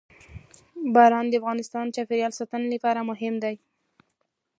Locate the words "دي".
3.43-3.55